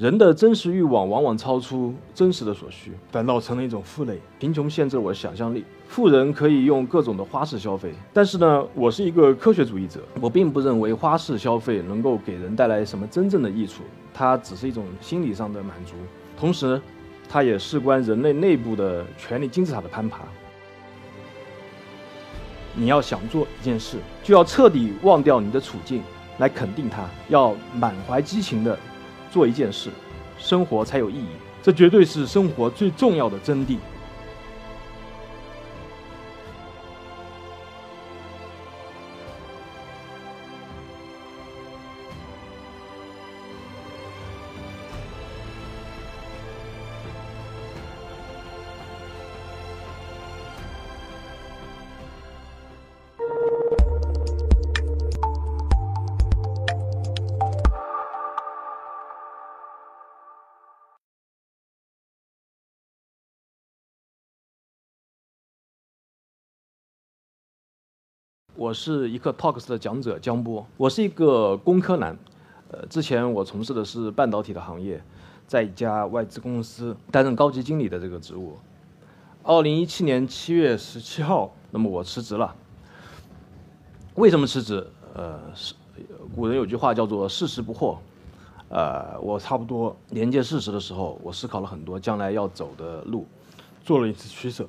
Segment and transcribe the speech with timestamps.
[0.00, 4.18] 人的真实欲望往往超出真实的所需，反倒成了一种负累。
[4.38, 5.62] 贫穷限制了我的想象力。
[5.86, 13.82] 富人可以用各种的花式消费，但是呢，我是一个科学主义者，我并不认为花式消费能够给人带来什么真正的益处，
[14.14, 15.92] 它只是一种心理上的满足。
[16.34, 16.80] 同时，
[17.28, 20.20] 它也事关人类内部的权力金字塔的攀爬。
[22.74, 26.02] 你要想做一件事，就要彻底忘掉你的处境，
[26.38, 28.78] 来肯定它，要满怀激情的。
[29.30, 29.90] 做一件事，
[30.38, 31.28] 生活才有意义。
[31.62, 33.76] 这绝对是生活最重要的真谛。
[68.60, 72.14] 我是一个 Talks 的讲者江波，我是一个工科男，
[72.70, 75.02] 呃，之前我从事的是半导体的行业，
[75.46, 78.58] 在一家外资公司担任高级经理的这个职务。
[79.42, 82.54] 二零一七年七月十七号，那么我辞职了。
[84.16, 84.86] 为什么辞职？
[85.14, 85.72] 呃，是
[86.36, 87.96] 古人有句话叫做“事实不惑”，
[88.68, 93.26] 呃，我差不多年届四十的时候，我思考了很多将来要走的路，
[93.82, 94.66] 做了一次取舍，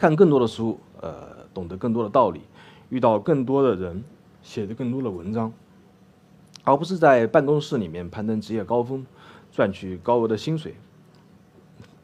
[0.00, 1.38] 看更多的书，呃。
[1.52, 2.42] 懂得更多的道理，
[2.90, 4.04] 遇到更多的人，
[4.40, 5.52] 写的更多的文章，
[6.62, 9.04] 而不是在办公室里面攀登职业高峰，
[9.50, 10.76] 赚取高额的薪水。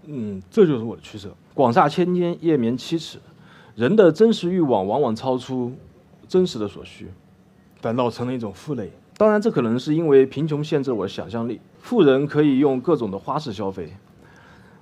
[0.07, 1.33] 嗯，这就是我的取舍。
[1.55, 3.21] 广厦千间，夜眠七尺，
[3.77, 5.73] 人的真实欲望往往超出
[6.27, 7.07] 真实的所需，
[7.81, 8.91] 反倒成了一种负累。
[9.17, 11.61] 当然，这可能是因为贫穷限制了我的想象力。
[11.79, 13.95] 富人可以用各种的花式消费，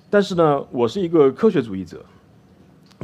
[0.09, 2.03] 但是呢，我是一个科学主义者。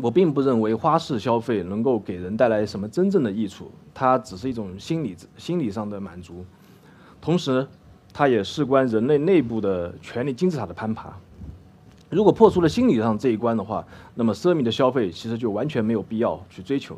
[0.01, 6.43] 我并不认为花式消费能够给人带来什么真正的益处，它只是一种心理心理上的满足，
[7.21, 7.67] 同时，
[8.11, 11.13] 它也事关人类内部的权力金字塔的攀爬。
[12.09, 16.97] 如果破除了心理上这一关的话，那么奢靡的消费其实就完全没有必要去追求。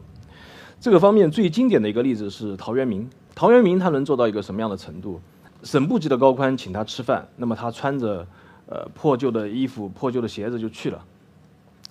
[0.79, 3.09] 这个方面最经典的一个例子是陶渊明。
[3.35, 5.19] 陶渊明他能做到一个什么样的程度？
[5.61, 8.25] 省部级的高官请他吃饭，那么他穿着
[8.65, 11.03] 呃破旧的衣服、破旧的鞋子就去了，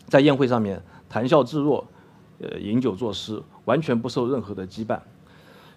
[0.09, 0.83] 在宴会上面。
[1.13, 1.87] 谈笑自若，
[2.41, 4.99] 呃，饮酒作诗，完全不受任何的羁绊，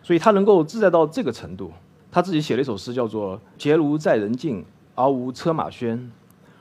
[0.02, 1.74] 所以他能够自在到这个程度。
[2.10, 4.64] 他自己写了一首诗，叫做“结庐在人境，
[4.96, 6.00] 而无车马喧。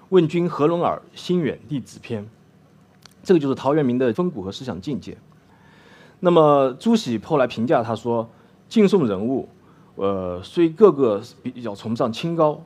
[0.08, 1.00] 问君何容尔？
[1.14, 2.28] 心远地自偏。”
[3.22, 5.16] 这个就是陶渊明的风骨和思想境界。
[6.18, 8.28] 那么朱熹后来评价他说
[8.68, 9.48] ：“敬颂人物，
[9.94, 12.60] 呃，虽个个比较崇尚清高，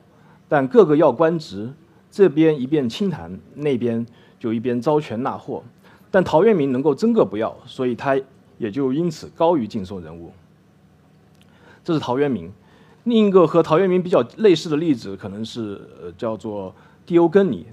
[0.47, 1.71] 但个个要官职，
[2.09, 4.03] 这边一边清谈，那边
[4.39, 5.63] 就一边招权纳货。”
[6.11, 8.19] 但陶渊明能够真个不要，所以他
[8.57, 10.31] 也就因此高于敬颂人物。
[11.83, 12.51] 这是陶渊明。
[13.05, 16.73] 另一个和陶渊明比较类似的例子，可能是呃叫做
[17.05, 17.65] 狄欧根尼。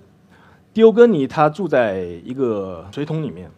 [0.72, 3.50] 狄欧根尼他住在一个水桶里面，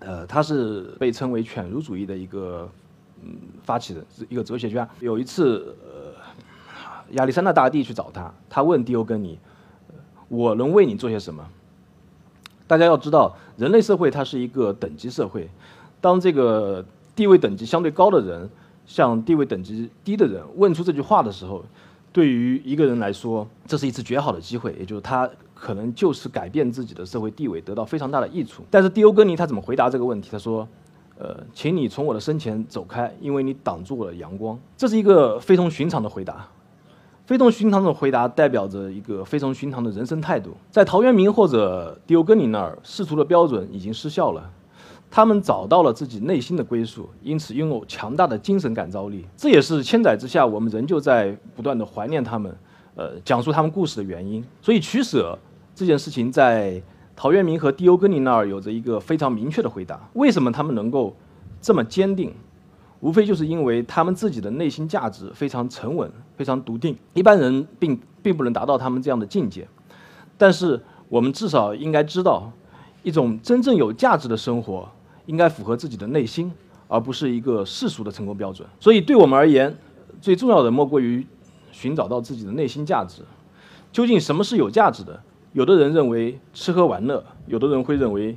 [0.00, 2.68] 呃，他是被称为犬儒主义的一个
[3.22, 4.86] 嗯发起人，一个哲学家。
[4.98, 6.12] 有一次，呃，
[7.12, 9.38] 亚历山大大帝去找他，他问狄欧根尼
[10.28, 11.46] ：“我能为你做些什么？”
[12.66, 15.48] 大家要知道，人类社会它是一个等级社会。
[16.00, 16.84] 当这个
[17.14, 18.48] 地位等级相对高的人
[18.86, 21.64] 向地位等级低的人问出这句话的时候，
[22.12, 28.62] 对于一个人来说，这是一次绝好的机会，也就是他可能就是改变自己的社会地位，得到非常大的益处。
[28.70, 30.28] 但是蒂欧根尼他怎么回答这个问题？
[30.32, 30.66] 他说
[31.18, 36.48] ：“呃，请你从我的身前走开，因为你挡住了阳光。”这是一个非同寻常的回答。
[37.32, 40.50] 非同寻常的回答代表着一个非同寻常的人生态度。
[40.70, 44.50] 在陶渊明或者狄欧根尼那儿，仕途的标准已经失效了，
[45.10, 49.24] 他们找到了自己内心的归宿，因此拥有强大的精神感召力。
[49.34, 52.54] 这也是千载之下，我们仍旧在不断的怀念他们，
[52.96, 54.44] 呃，讲述他们故事的原因。
[54.60, 55.38] 所以取舍
[55.74, 56.82] 这件事情，在
[57.16, 61.16] 陶渊明和狄欧根尼那儿有着一个非常明确的回答：为什么他们能够
[61.62, 62.34] 这么坚定？
[63.02, 69.66] 无非就是因为他们自己的内心价值非常沉稳、非常笃定，一般人并并不能达到他们这样的境界。
[70.38, 72.52] 但是我们至少应该知道，
[73.02, 74.88] 一种真正有价值的生活
[75.26, 76.52] 应该符合自己的内心，
[76.86, 78.66] 而不是一个世俗的成功标准。
[78.78, 79.76] 所以对我们而言，
[80.20, 81.26] 最重要的莫过于
[81.72, 83.22] 寻找到自己的内心价值。
[83.90, 85.20] 究竟什么是有价值的？
[85.52, 88.36] 有的人认为吃喝玩乐，有的人会认为。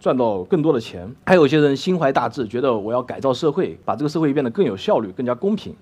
[0.00, 5.76] 赚到更多的钱，还有些人心怀大志，觉得我要改造社会，把这个社会变得更有效率、更加公平。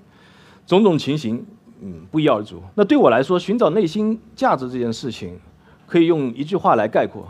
[0.66, 1.46] 种种情形，
[1.80, 2.60] 嗯，不一而足。
[2.74, 5.38] 那对我来说，寻找内心价值这件事情，
[5.86, 7.26] 可以用一句话来概括。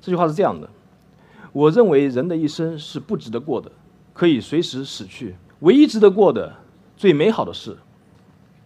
[0.00, 0.70] 这句话是这样的：
[1.52, 3.70] 我认为人的一生是不值得过的，
[4.12, 5.34] 可以随时死去。
[5.60, 6.54] 唯一值得过的、
[6.96, 7.76] 最美好的事，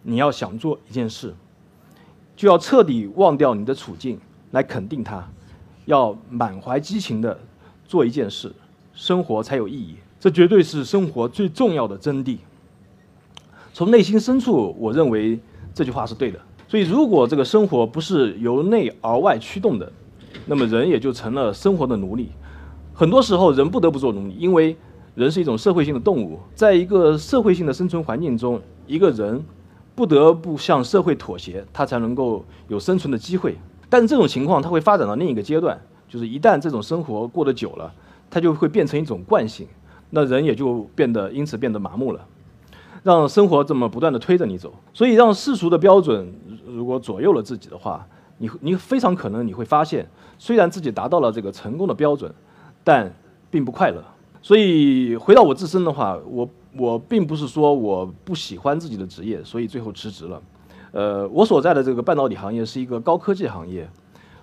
[0.02, 1.34] 你要想做一件事，
[2.36, 4.20] 就要彻底忘掉你的处境，
[4.52, 5.26] 来肯定它，
[5.86, 7.36] 要满怀激情的
[7.88, 8.52] 做一件事，
[8.92, 9.96] 生活才有意义。
[10.20, 12.36] 这绝对是生活最重要的真谛。
[13.72, 15.38] 从内心深处，我认为
[15.74, 16.38] 这句话是对的。
[16.68, 19.92] 所以，如果这个生活不是由内而外驱动的，
[20.46, 22.30] 那么人也就成了生活的奴隶。
[22.92, 24.76] 很多时候，人不得不做奴隶，因为
[25.14, 29.44] 人是一种社会性的动物，在一个社会性的生存环境中，一个人
[29.94, 33.56] 不得不向社会妥协，他才能够有生存的机会。
[33.88, 37.92] 但是这种情况，它会发展到另一个阶段，就是一旦这种生活过得久了，
[38.30, 39.66] 它就会变成一种惯性，
[40.10, 42.26] 那人也就变得因此变得麻木了。
[43.02, 46.32] 让生活这么不断的推着你走，所以让世俗的标准
[46.66, 48.04] 如果左右了自己的话，
[48.38, 50.04] 你你非常可能你会发现，
[50.38, 52.34] 虽然自己达到了这个成功的标准，
[52.82, 53.14] 但
[53.48, 54.02] 并不快乐。
[54.42, 60.42] 所以回到我自身的话，我我并不是说我不喜欢自己的职业，所以最后辞职了。
[60.96, 63.86] 呃，我所在的这个半导体行业是一个高科技行业，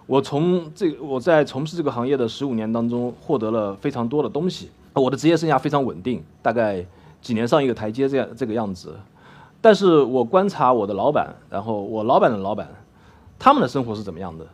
[0.05, 6.85] 我从这我在从事这个行业的十五年当中获得了非常多的东西，我的职业生涯非常稳定，大概。
[7.23, 8.93] 几年上一个台阶，这样这个样子，
[9.61, 12.67] 但是我观察我的老板，然后我老板的老板，
[13.39, 14.45] 他们的生活是怎么样的，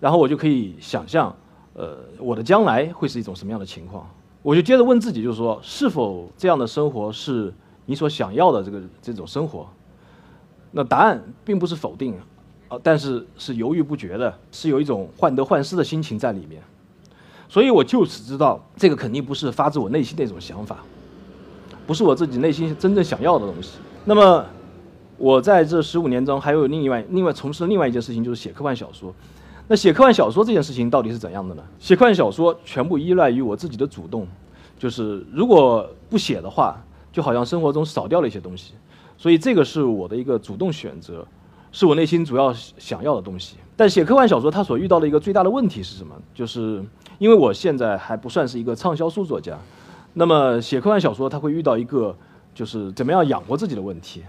[0.00, 1.36] 然后我就可以想象，
[1.74, 4.08] 呃，我的将来会是一种什么样的情况。
[4.40, 7.52] 我就接着问自己，就是说，是否这样的生活是
[7.84, 9.68] 你所想要的这个这种生活？
[10.76, 12.14] 那答案并不是否定，
[12.68, 16.62] 啊，但是是犹豫不决的，是有一种患得患失的心情在里面。
[17.48, 20.80] 所以我就此知道，这个肯定不是发自我内心的一种想法。
[21.86, 23.78] 不是我自己内心真正想要的东西。
[24.04, 24.44] 那么，
[25.16, 29.14] 我在这十五年中还有另外另外从事另外一件事情，就是写科幻小说。
[29.66, 31.62] 那写科幻小说这件事情到底是怎样的呢？
[31.78, 34.28] 写科幻小说全部依赖于我自己的主动，
[34.78, 36.76] 就是如果不写的话，
[37.10, 38.74] 就好像生活中少掉了一些东西。
[39.18, 41.26] 所以这个是我的一个主动选择，
[41.72, 43.56] 是我内心主要想要的东西。
[43.76, 46.14] 但写科幻小说它所遇到的一个最大的问题是什么？
[46.34, 46.82] 就是
[47.18, 49.58] 因为我现在还不算是一个畅销书作家。
[50.14, 52.16] 那么写科幻小说，他会遇到一个
[52.54, 54.22] 就是怎么样养活自己的问题，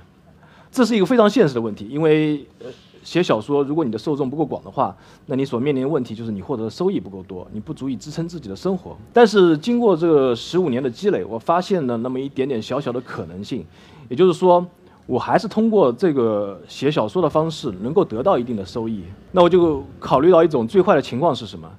[0.70, 1.88] 这是一个非常现实的问题。
[1.90, 2.68] 因为呃，
[3.04, 4.94] 写小说，如果你的受众不够广的话，
[5.28, 8.98] 那你所面临的问题就是你获得的收益不够多，你不足以支撑自己的生活。
[9.14, 13.66] 但是经过这十五年的积累，我发现了那么一点点小小的可能性，
[14.10, 14.66] 也就是说，
[15.06, 19.04] 我还是通过这个写小说的方式能够得到一定的收益。
[19.32, 21.70] 那我就考虑到一种最坏的情况是什么，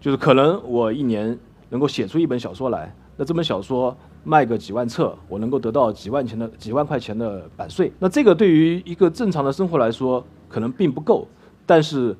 [0.00, 1.38] 就是可能我一年
[1.70, 2.94] 能够写出一本小说来。
[3.16, 7.92] 那这本小说卖个几万册，我能够得到几万钱的几万块钱的版税。
[7.98, 11.26] 那这个对于一个正常的生活来说，可能并不够，
[11.66, 12.16] 但是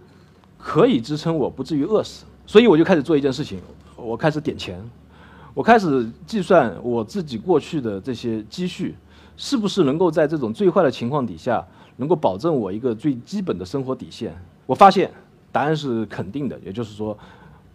[0.58, 2.24] 可以支撑我不至于饿死。
[2.46, 3.60] 所以我就开始做一件事情，
[3.94, 4.82] 我开始点钱，
[5.54, 8.96] 我开始计算我自己过去的这些积蓄，
[9.38, 11.64] 是不是能够在这种最坏的情况底下，
[11.96, 14.36] 能够保证我一个最基本的生活底线。
[14.66, 15.10] 我发现
[15.50, 17.16] 答案是肯定的，也就是说，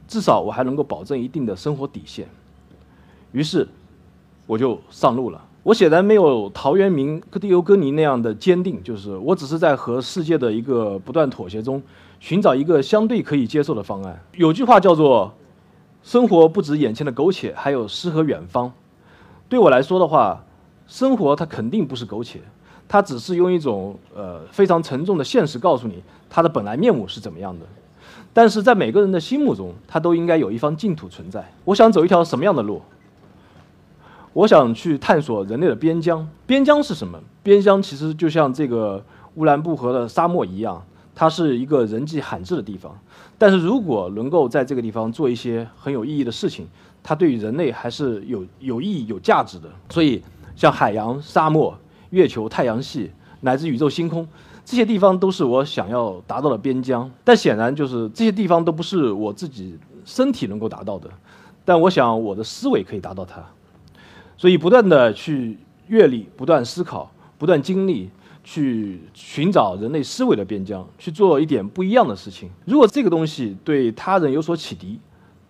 [0.07, 2.27] 至少我还能够保证一定的生活底线。
[3.31, 3.67] 于是，
[4.45, 5.41] 我就上路了。
[5.63, 11.81] 我显然没有陶渊明、狄欧戈尼那样的坚定，就是我只是在和世界的一个不断妥协中，
[12.19, 14.21] 寻找一个相对可以接受的方案。
[14.35, 15.33] 有句话叫做
[16.03, 18.73] ：“生活不止眼前的苟且，还有诗和远方。”
[19.47, 20.43] 对我来说的话，
[20.87, 22.39] 生活它肯定不是苟且，
[22.87, 27.65] 它只是用一种呃非常沉重的现实告诉你它的本来面目是怎么样的。
[28.33, 31.51] 但是在每个人的心目中，它都应该有一方净土存在。
[31.65, 32.81] 我想走一条什么样的路？
[34.33, 36.27] 我想去探索人类的边疆。
[36.47, 37.19] 边疆是什么？
[37.43, 39.03] 边疆其实就像这个
[39.35, 42.97] 乌兰布和的沙漠一样，它是一个人迹罕至的地方。
[43.37, 46.67] 但是如果能够在这个地方做一些很有意义的事情，
[47.03, 49.69] 它对于人类还是有有意义、有价值的。
[49.91, 50.23] 所以，
[50.55, 51.77] 像海洋、沙漠、
[52.11, 54.27] 月球、太阳系，乃至宇宙星空，
[54.63, 57.09] 这些地方都是我想要达到的边疆。
[57.23, 61.09] 但显然，就是这些地方都不是我自己身体能够达到的。
[61.65, 63.43] 但我想，我的思维可以达到它。
[64.37, 65.57] 所以，不断的去
[65.87, 68.09] 阅历，不断思考，不断经历，
[68.43, 72.49] 去寻找人类思维的边疆，去做一点不一样的事情。
[72.65, 74.99] 如果这个东西对他人有所启迪，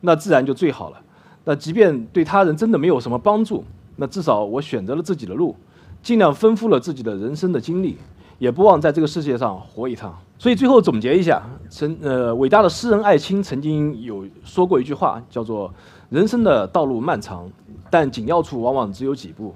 [0.02, 1.02] 那自然就最好了。
[1.46, 3.64] 那即便对他人真的没有什么帮助，
[3.96, 5.56] 那至少我选择了自己的路，
[6.02, 7.98] 尽量丰富了自己的人生的经历，
[8.40, 10.18] 也不忘在这个世界上活一趟。
[10.38, 15.74] 所以最后总结一下，曾呃伟大的诗人艾青曾经有说过一句话，叫做
[16.10, 17.50] “人生的道路漫长”。
[17.90, 19.54] 但紧要处往往只有几步，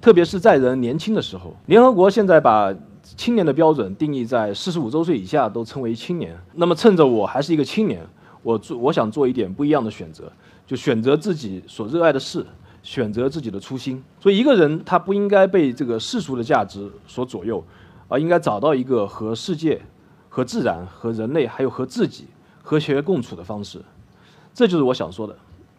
[0.00, 1.54] 特别是在人年轻的时候。
[1.66, 6.36] 联合国现在把青年的标准定义在四十五周岁以下都称为青年。
[6.54, 8.04] 那么趁着我还是一个青年，
[8.42, 10.24] 我做我想做一点不一样的选择，
[10.66, 12.44] 就选择自己所热爱的事，
[12.86, 14.00] 选择自己的初心。
[14.20, 17.62] 所以一个人他不应该被这个世俗的价值所左右，
[18.06, 19.82] 而应该找到一个和世界、
[20.28, 22.28] 和自然、和人类还有和自己
[22.62, 23.82] 和谐共处的方式。
[24.54, 25.36] 这就是我想说的。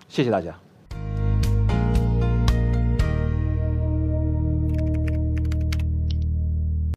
[0.10, 0.54] 谢谢大家。